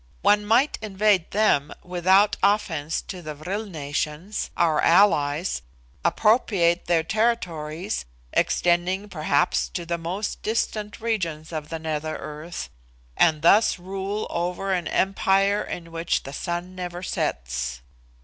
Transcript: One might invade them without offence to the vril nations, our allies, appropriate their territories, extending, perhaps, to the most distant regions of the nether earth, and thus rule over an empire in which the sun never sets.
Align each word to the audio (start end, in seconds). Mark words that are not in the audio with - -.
One 0.23 0.47
might 0.47 0.79
invade 0.81 1.29
them 1.29 1.71
without 1.83 2.35
offence 2.41 3.03
to 3.03 3.21
the 3.21 3.35
vril 3.35 3.67
nations, 3.67 4.49
our 4.57 4.81
allies, 4.81 5.61
appropriate 6.03 6.85
their 6.85 7.03
territories, 7.03 8.05
extending, 8.33 9.09
perhaps, 9.09 9.69
to 9.69 9.85
the 9.85 9.99
most 9.99 10.41
distant 10.41 11.01
regions 11.01 11.51
of 11.53 11.69
the 11.69 11.77
nether 11.77 12.15
earth, 12.15 12.71
and 13.15 13.43
thus 13.43 13.77
rule 13.77 14.25
over 14.31 14.73
an 14.73 14.87
empire 14.87 15.61
in 15.61 15.91
which 15.91 16.23
the 16.23 16.33
sun 16.33 16.73
never 16.73 17.03
sets. 17.03 17.81